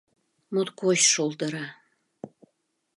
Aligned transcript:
Моткоч 0.53 0.99
шолдыра. 1.13 1.65